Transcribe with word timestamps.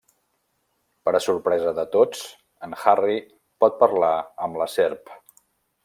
Per 1.07 1.11
a 1.17 1.21
sorpresa 1.25 1.73
de 1.81 1.85
tots, 1.97 2.23
en 2.69 2.75
Harry 2.85 3.21
pot 3.65 3.79
parlar 3.85 4.15
amb 4.49 4.63
la 4.65 4.69
serp. 4.81 5.19